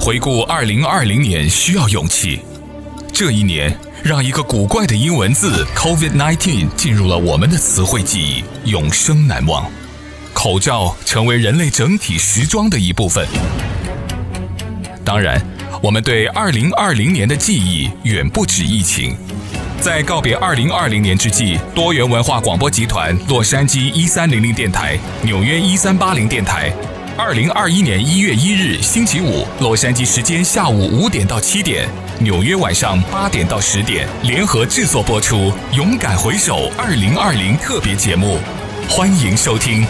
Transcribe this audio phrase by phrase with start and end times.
[0.00, 2.40] 回顾二零二零年需要勇气。
[3.12, 9.70] 这一年，让一个古怪的英文字 “COVID-19” 进入了我们的词汇记忆，永生难忘。
[10.32, 13.28] 口罩成为人类整体时装的一部分。
[15.04, 15.38] 当然，
[15.82, 19.14] 我们对二零二零年的记忆远不止疫情。
[19.82, 26.72] 在告别二零二零年之际，多元文化广播集团洛杉矶一三零零电台、纽约一三八零电台。
[27.16, 31.88] 二零二一年一月一日星期五，洛杉矶时间下午五点到七点，
[32.20, 35.36] 纽约晚上八点到十点，联合制作播出
[35.76, 38.38] 《勇敢回首二零二零》特别节目，
[38.88, 39.84] 欢迎收听。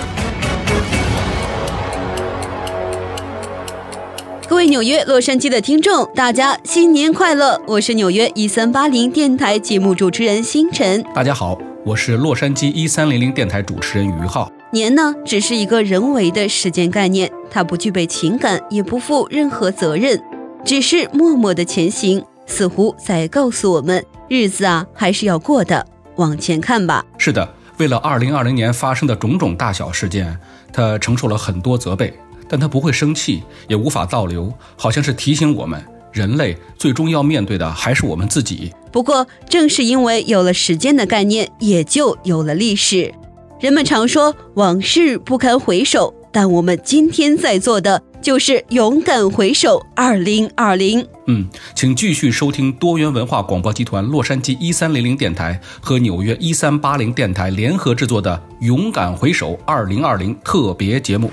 [4.49, 7.61] 各位纽约、洛杉矶的听众，大家新年快乐！
[7.66, 11.05] 我是纽约一三八零电台节目主持人星辰。
[11.15, 14.51] 大家好，我是洛杉矶一三零零电台主持人于浩。
[14.73, 20.23] 年呢，只是一个人为的时间概念，它不具备情感，也不负任何责任，
[20.65, 25.85] 只是默默的前行，似乎在告诉我们，日子啊还是要过的，
[26.16, 27.04] 往前看吧。
[27.18, 30.38] 是的，为了二零二零年发生的种种大小事件，
[30.73, 32.16] 他承受了很多责备，
[32.49, 38.73] 但他不会生气，也无法倒流，好像是提醒我们，人类最终要面对的还是我们自己。
[38.93, 43.12] 不过，正是因为有了时间的概念，也就有了历史。
[43.61, 51.07] 人们常说往事不堪回首，但我们今天在做的就是勇敢回首二零二零。
[51.27, 58.35] 嗯，请继续收听多元文化广播集团洛杉矶一三零零电台和纽约一三八零电台联合制作的
[58.67, 61.30] 《勇敢回首二零二零》特别节目。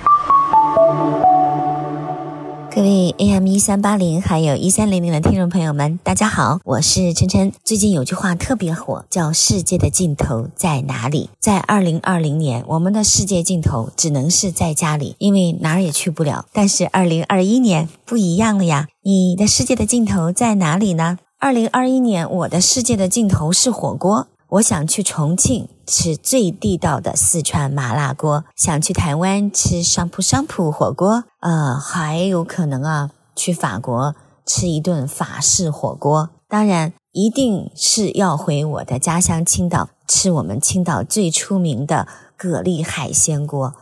[2.77, 7.51] 各位 AM 一三八零还有一三零零的听众朋友们，大家好，我是琛琛。
[7.63, 16.45] 最近有句话特别火，叫“世界的尽头在哪里？”在二零二零年，我们的世界尽头只能是在家里，因为哪儿也去不了。
[16.53, 21.17] 但是二零二一年不一样了呀，你的世界的尽头在哪里呢？
[21.39, 24.27] 二零二一年，我的世界的尽头是火锅。
[24.51, 34.15] 我想去重庆吃最地道的四川麻辣锅，想去台湾吃商铺商铺火锅，呃，还有可能啊，去法国
[34.45, 36.29] 吃一顿法式火锅。
[36.47, 42.07] 当然，一定是要回我的家乡青岛吃我们青岛最出名的
[42.37, 43.73] 蛤蜊海鲜锅，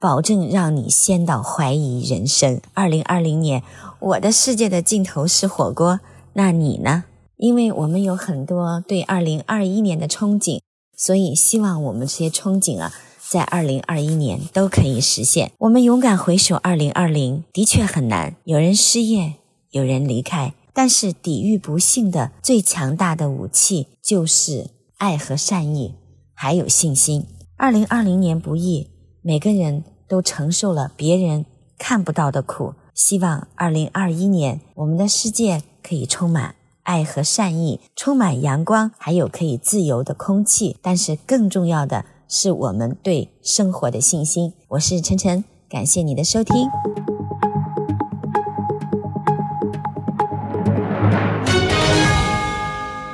[0.00, 2.62] 保证让你鲜到怀疑人生。
[2.72, 3.62] 二零二零年，
[3.98, 6.00] 我的世界的尽头是火锅，
[6.32, 7.04] 那你呢？
[7.36, 10.60] 因为我们有很多对二零二一年的憧憬，
[10.96, 12.92] 所以希望我们这些憧憬啊，
[13.28, 15.52] 在二零二一年都可以实现。
[15.58, 18.36] 我们勇敢回首二零二零，的确很难。
[18.44, 19.34] 有人失业，
[19.70, 25.94] 有人离开，但是抵御不幸的最强大的武器就是爱和善意，
[26.32, 27.26] 还有信心。
[27.56, 28.88] 二零二零年不易，
[29.22, 31.44] 每个人都承受了别人
[31.78, 32.74] 看不到的苦。
[32.94, 36.54] 希望二零二一年，我们的世界可以充满。
[36.84, 40.76] 爱和善意，充满阳光，还有可以自由的空气。
[40.82, 44.52] 但是更重要的是我们对生活的信心。
[44.68, 46.68] 我是晨晨，感谢你的收听。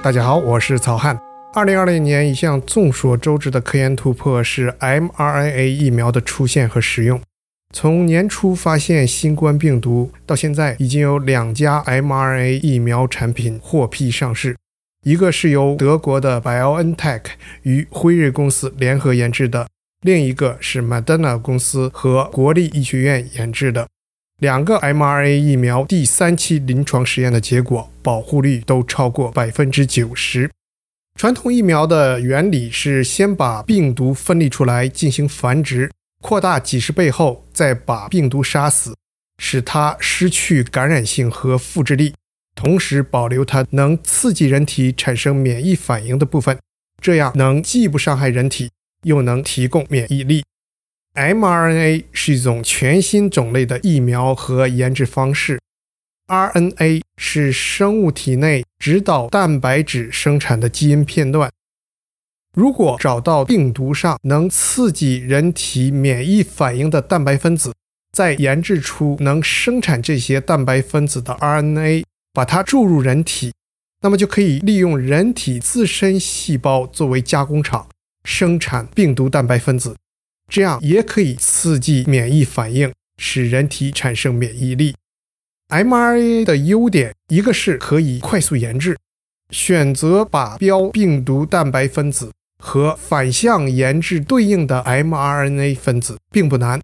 [0.02, 1.16] 大家好，我是曹翰。
[1.54, 7.20] 二零二零年一项众所周知的科研突破是 mRNA 疫苗的出现和使用。
[7.72, 14.56] 从年初发现新冠病毒到现在，已经有两家 mRNA 疫苗产品获批上市，
[15.04, 17.22] 一个是由德国的 BioNTech
[17.62, 19.68] 与辉瑞公司联合研制的，
[20.02, 23.86] 另一个是 Moderna 公司和国立医学院研制的。
[24.40, 30.50] 两个 mRNA 疫苗第三期临床实验的结果，保护率都超过百分之九十。
[31.14, 35.90] 传统疫苗的原理是先把病毒分离出来进行繁殖。
[36.20, 38.94] 扩大几十倍后，再把病毒杀死，
[39.38, 42.14] 使它失去感染性和复制力，
[42.54, 46.58] 同时保留它能刺激人体产生免疫反应的部分，
[47.00, 48.70] 这样能既不伤害人体，
[49.04, 50.44] 又能提供免疫力。
[51.14, 55.58] mRNA 是一种全新种类的疫苗和研制方式
[56.28, 61.50] ，RNA 是生物体内指导蛋白质生产的基因片段。
[62.56, 67.72] 如果找到病毒上能刺激人体免疫反应的蛋白分子，
[68.12, 73.52] 再研制出能生产这些蛋白分子的 RNA，把它注入人体，
[74.02, 77.88] 那么就可以利用人体自身细胞作为加工厂，
[78.24, 79.94] 生产病毒蛋白分子，
[80.48, 84.96] 这样也可以刺激免疫反应，使人体产生免疫力。
[85.68, 88.98] mRNA 的优点，一个是可以快速研制，
[89.50, 92.32] 选择靶标病毒蛋白分子。
[92.60, 96.80] 和反向研制对应的 mRNA 分子并不难，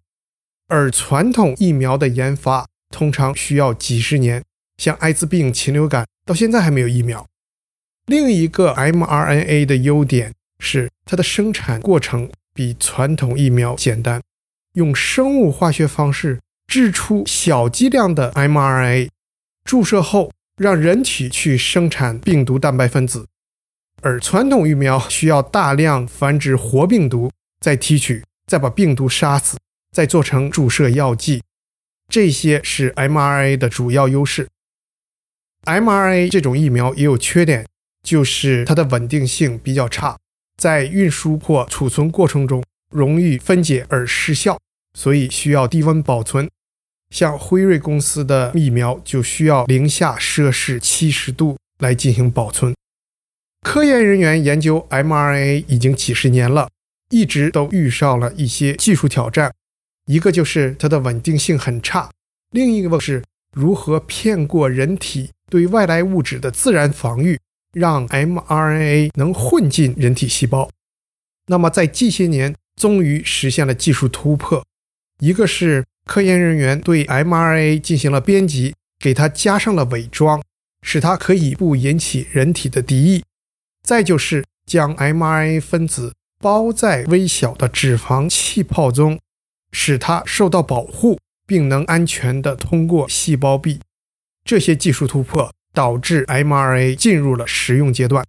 [0.67, 4.43] 而传统疫苗的研发通常需要几十年，
[4.79, 7.25] 像艾滋病、禽流感，到现在还没有疫苗。
[8.07, 14.23] 另一个 mRNA 的优点是它的生产过程比传统疫苗简单，
[14.73, 19.09] 用生物化学方式制出小剂量的 mRNA，
[19.65, 23.27] 注射后让人体去生产病毒蛋白分子，
[24.03, 29.57] 而传统疫苗需要大量繁殖活病毒，再提取，再把病毒杀死，
[29.91, 31.43] 再做成注射药剂。
[32.09, 34.49] 这些是 mRNA 的主要优势。
[35.65, 37.67] mRNA 这种疫苗也有缺点，
[38.03, 40.17] 就是它的稳定性比较差，
[40.57, 44.59] 在运输或储存过程中容易分解而失效，
[44.95, 46.49] 所以需要低温保存。
[47.11, 52.75] 像辉瑞公司的疫苗就需要零下摄氏七十度来进行保存。
[53.67, 56.69] 科研人员研究 mRNA 已经几十年了，
[57.11, 59.53] 一直都遇上了一些技术挑战。
[60.07, 62.09] 一个就是它的稳定性很差，
[62.53, 67.41] 另一个是如何骗过人体对外来物质的自然防御，
[67.75, 70.71] 让 mRNA 能混进人体细胞。
[71.49, 74.65] 那么在近些年，终于实现了技术突破。
[75.19, 80.41] 一个是科研人员对 mRNA 进行了编辑，给它加上了伪装，
[80.83, 83.25] 使它可以不引起人体的敌意。
[83.87, 89.19] 再就是将 mRNA 分子包在微小的脂肪气泡中。
[89.73, 93.79] 使它受到保护，并能安全地通过细胞壁。
[94.43, 98.25] 这些技术突破导致 mRNA 进入了实用阶段。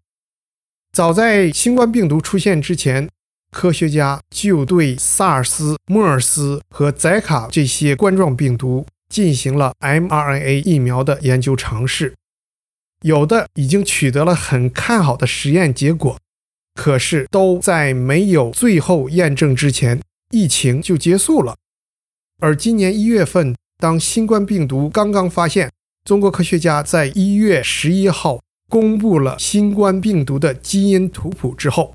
[0.92, 3.08] 早在新冠病毒出现之前，
[3.52, 12.14] 科学家就对萨尔斯、莫、尔斯和载卡这些冠状病毒进行了 mRNA 疫苗的研究尝试，
[13.02, 16.18] 有的已经取得了很看好的实验结果，
[16.74, 20.02] 可是都在没有最后验证之前。
[20.32, 21.56] 疫情就结束了，
[22.40, 25.72] 而今年一月份，当新冠病毒刚刚发现，
[26.04, 31.94] 中国科学家在一月十一号公布了新冠病毒的基因图谱之后，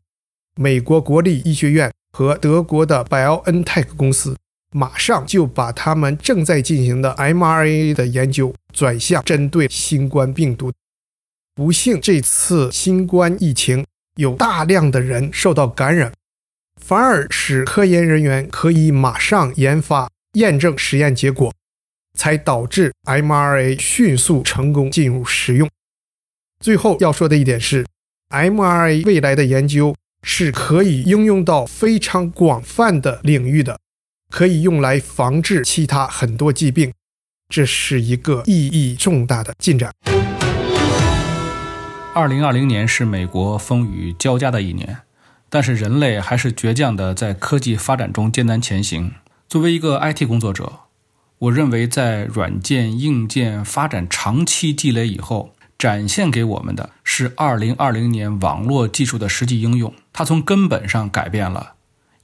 [0.56, 4.34] 美国国立医学院和德国的 BioNTech 公司
[4.74, 10.72] 马上就把他们正在进行的 mRNA 的研究转向针对新冠病毒。
[11.54, 13.84] 不幸，这次新冠疫情
[14.16, 16.10] 有大量的人受到感染。
[16.80, 21.52] 反而使科研人员可以马上研发、验证实验结果，
[22.18, 25.68] 才导致 mRNA 迅速成功进入实用。
[26.58, 27.86] 最后要说的一点是
[28.30, 33.78] ，mRNA 未来的研究是可以应用到非常广泛的领域的，
[34.30, 36.90] 可以用来防治其他很多疾病，
[37.48, 39.92] 这是一个意义重大的进展。
[42.14, 44.98] 二零二零年是美国风雨交加的一年。
[45.48, 49.12] 但是人类还是倔强地在科技发展中艰难前行。
[49.48, 50.80] 作为一个 IT 工作者，
[51.38, 59.94] 我认为在软件硬件发展长期积累以后，展现给我们的是2020年网络技术的实际应用。
[60.12, 61.74] 它从根本上改变了，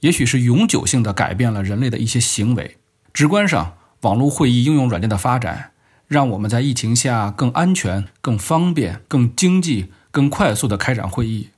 [0.01, 2.77] 也许是永久性的改变了人类的一些行为。
[3.11, 5.71] 直观上，网络会议应用软件的发展，
[6.09, 11.49] 让我们在疫情下更安全、更方便、更经济、更快速地开展会议。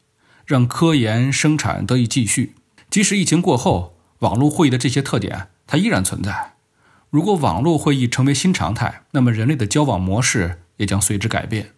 [0.46, 2.56] 让科研生产得以继续，
[2.90, 6.56] 即使疫情过后，网络会议的这些特点它依然存在。
[7.10, 11.72] 如果网络会议成为新常态，那么人类的交往模式也将随之改变。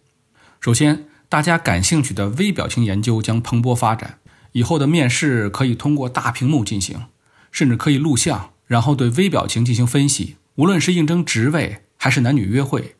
[0.60, 4.18] 首先，大家感兴趣的微表情研究将蓬勃发展，
[4.50, 7.04] 以后的面试可以通过大屏幕进行，
[7.52, 10.36] 甚至可以录像，然后对微表情进行分析。
[10.56, 12.96] 无论是应征职位还是男女约会，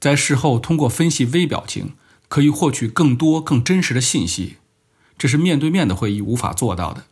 [0.00, 1.92] 在事后通过分析微表情，
[2.26, 4.56] 可以获取更多更真实的信息。
[5.16, 7.04] 这是面对面的会议无法做到的。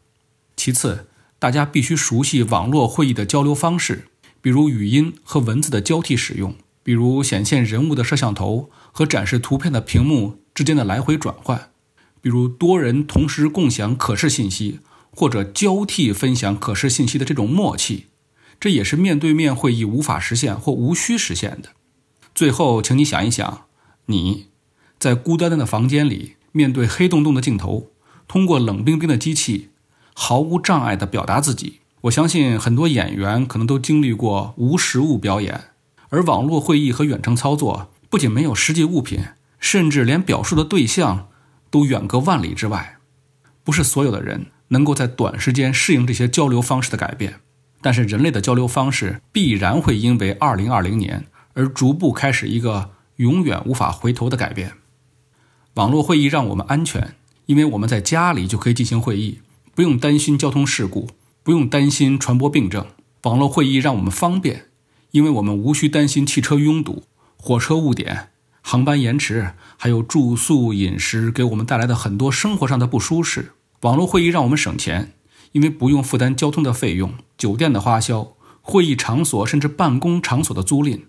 [0.57, 1.07] 其次，
[1.39, 4.09] 大家必须熟悉网络会议的交流方式，
[4.41, 11.71] 比如语音和文字的交替使用，比如显现人物的摄像头和展示图片的屏幕之间的来回转换，
[12.21, 14.81] 比如多人同时共享可视信息
[15.13, 18.07] 或者交替分享可视信息的这种默契，
[18.59, 21.71] 这也是面对面会议无法实现或无需实现的。
[22.35, 23.67] 最后，请你想一想，
[24.07, 24.49] 你
[24.99, 27.91] 在孤单单的房间里，面对黑洞洞的镜头。
[28.29, 29.71] 通过冷冰冰的机器，
[30.13, 31.81] 毫无障碍地表达自己。
[32.03, 35.69] 我相信很多演员可能都经历过无实物表演，
[36.09, 39.21] 而网络会议和远程操作不仅没有实际物品，
[39.61, 41.29] 甚至连表述的对象
[41.71, 42.99] 都远隔万里之外。
[43.63, 47.41] 不是所有的人能够在短时间适应这些交流方式的改变，
[47.87, 54.73] 但是人类的交流方式必然会因为2020年而逐步开始一个永远无法回头的改变。
[55.75, 57.15] 网络会议让我们安全。
[57.45, 59.39] 因为我们在家里就可以进行会议，
[59.73, 61.11] 不用担心交通事故，
[61.45, 62.85] 不用担心传播病症。
[63.23, 64.65] 网络会议让我们方便，
[65.13, 67.05] 因为我们无需担心汽车拥堵，
[67.37, 68.31] 火车误点、
[68.63, 73.53] 航班延迟，还有住宿、饮食给我们带来的很多生活上的不舒适。
[73.83, 75.13] 网络会议让我们省钱，
[75.57, 81.05] 因为不用负担交通的费用、酒店的花销、会议场所甚至办公场所的租赁。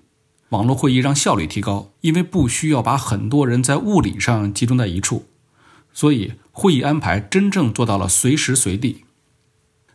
[0.49, 5.25] 网络会议让效率提高，因为不需要把很多人在物理上集中在一处，
[5.91, 9.03] 所以会议安排真正做到了随时随地。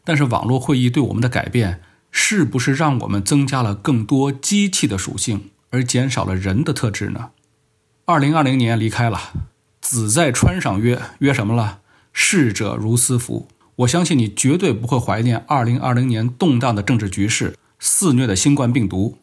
[0.05, 1.81] 但是网络会议对我们的改变，
[2.11, 7.31] 是不是让我们增加了更多机器的属性，而减少了人的特质呢？
[8.05, 9.33] 二零二零年离开了，
[9.81, 11.81] 子在川上曰：“曰什么了？
[12.13, 13.49] 逝者如斯夫。”
[13.83, 19.19] 我相信你绝对不会怀念二零二零年动荡的政治局势、肆虐的新冠病毒。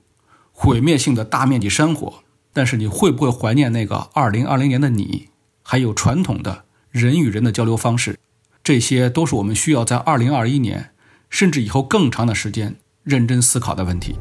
[0.52, 2.16] 毁灭性的大面积山火，
[2.52, 5.28] 但是你会不会怀念那个2020年的你？
[5.64, 8.18] 还有传统的人与人的交流方式，
[8.64, 10.90] 这些都是我们需要在2021年，
[11.30, 14.18] 甚至以后更长的时间认真思考的问题。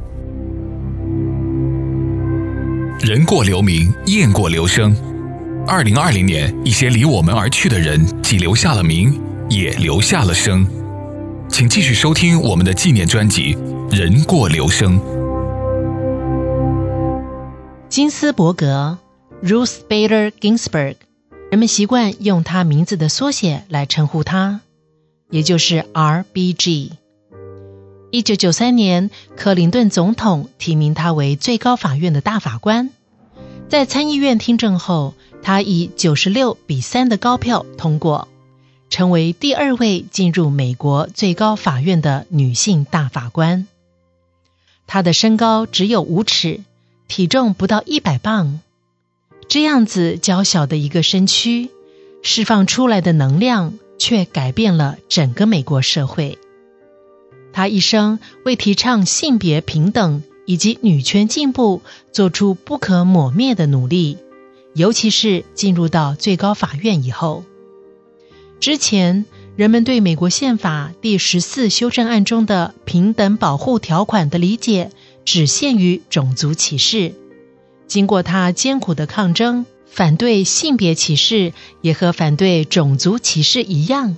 [3.01, 4.95] 人过留名，雁过留声。
[5.67, 10.67] 2020年，一些离我们而去的人，既留下了名，也留下了声。
[11.49, 13.55] 请继续收听我们的纪念专辑
[13.97, 15.01] 《人过留声》。
[17.89, 18.99] 金斯伯格
[19.43, 20.97] （Ruth Bader Ginsburg），
[21.51, 24.61] 人们习惯用她名字的缩写来称呼她，
[25.31, 26.91] 也就是 RBG。
[28.11, 32.91] 一九九三年，克林顿总统提名她为最高法院的大法官，
[33.69, 38.29] 在参议院听证后，她以九十六比三的高票通过，
[38.91, 43.67] 成为第二位进入美国最高法院的女性大法官。
[44.87, 46.61] 她的身高只有五尺。
[47.11, 48.61] 体重不到一百磅，
[49.49, 51.71] 这样子娇小的一个身躯，
[52.23, 56.37] 释放出来的能量却改变了整个美国社会。
[57.51, 61.81] 她一生为提倡性别平等以及女权进步
[62.13, 64.19] 做出不可磨灭的努力，
[64.75, 67.43] 尤其是进入到最高法院以后。
[68.61, 69.25] 之前
[69.57, 74.91] 人们对美国宪法第十四修正案中的平等保护条款的理解，
[75.25, 77.15] 只限于种族歧视。
[77.87, 84.17] 经过他艰苦的抗争，反对性别歧视也和反对种族歧视一样，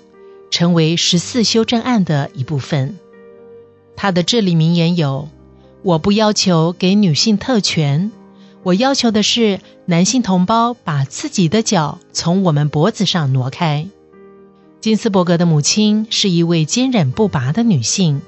[0.50, 2.98] 成为十四修正案的一部分。
[3.96, 5.28] 他的至理名言有
[5.82, 8.10] ：“我不要求给女性特权，
[8.62, 13.86] 我要求的是男性同胞把自己的脚从我们脖子上挪开。”
[14.80, 18.22] 金斯伯格的母亲是一位坚韧不拔的女性。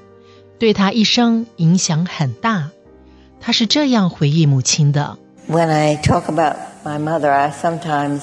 [0.59, 2.69] 对她一生影响很大，
[3.41, 5.17] 她是这样回忆母亲的
[5.49, 8.21] ：When I talk about my mother, I sometimes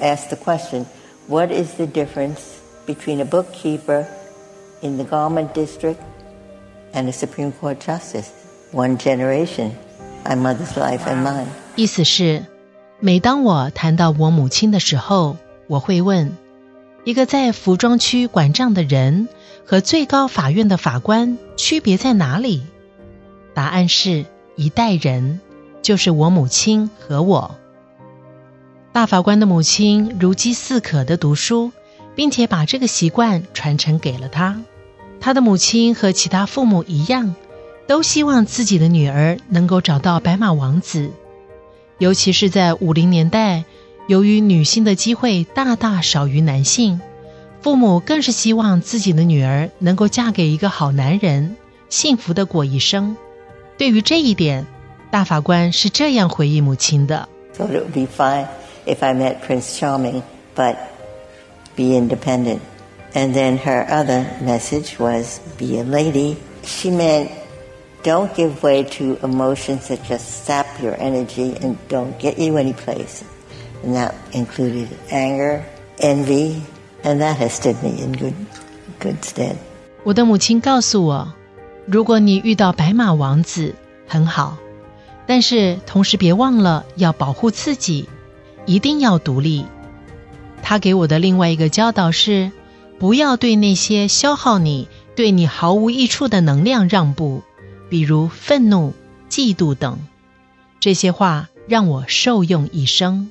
[0.00, 0.84] ask the question,
[1.26, 2.38] "What is the difference
[2.86, 4.04] between a bookkeeper
[4.80, 5.96] in the Garment District
[6.94, 8.28] and a Supreme Court Justice?
[8.72, 9.72] One generation,
[10.24, 12.44] my mother's life and mine." 意思是，
[13.00, 16.32] 每当我谈到我母亲的时候，我会问。
[17.06, 19.28] 一个在服装区管账的人
[19.64, 22.62] 和最高法院的法官区别在哪里？
[23.54, 24.24] 答案是
[24.56, 25.38] 一代人，
[25.82, 27.54] 就是我母亲和我。
[28.90, 31.70] 大法官的母亲如饥似渴地读书，
[32.16, 34.60] 并且把这个习惯传承给了他。
[35.20, 37.36] 他的母亲和其他父母一样，
[37.86, 41.12] 都希望自己的女儿能够找到白马王子，
[41.98, 43.62] 尤其是在五零年代。
[44.07, 46.99] 由于女性的机会大大少于男性，
[47.61, 51.55] 父母更是希望自己的女儿能够嫁给一个好男人，
[51.89, 53.15] 幸福地过一生。
[53.77, 54.65] 对于这一点，
[55.11, 58.47] 大法官是这样回忆母亲的：“Thought it would be fine
[58.85, 60.21] if I met Prince Charming,
[60.55, 60.75] but
[61.75, 62.59] be independent.”
[63.13, 67.27] And then her other message was, “Be a lady.” She meant,
[68.03, 72.73] "Don't give way to emotions that just sap your energy and don't get you any
[72.73, 73.23] place.”
[73.84, 75.62] And that included anger,
[75.98, 76.60] envy,
[77.04, 78.34] and that has stood me in good,
[78.98, 79.56] good stead.
[80.02, 81.34] 我的母亲告诉我，
[81.86, 83.74] 如果你遇到白马王子，
[84.08, 84.56] 很好，
[85.26, 88.08] 但是同时别忘了要保护自己，
[88.64, 89.64] 一定要独立。
[90.62, 92.50] 她给我的另外一个教导是，
[92.98, 97.42] 不要对那些消耗你、对你毫无益处的能量让步，
[97.88, 98.94] 比如愤怒、
[99.30, 99.98] 嫉妒等。
[100.80, 103.30] 这些话让我受用一生。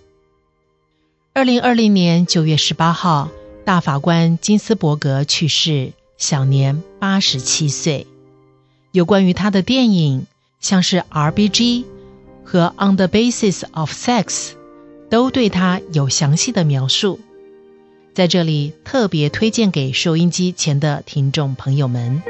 [1.38, 3.30] 二零二零年九月十八号，
[3.65, 8.08] 大法官金斯伯格去世，享年八十七岁。
[8.94, 10.27] 有关于他的电影，
[10.62, 11.84] 像是《R.B.G.》
[12.46, 14.24] 和《On the Basis of Sex》，
[15.10, 17.20] 都对他有详细的描述。
[18.13, 22.24] 在这里特别推荐给收音机前的听众朋友们。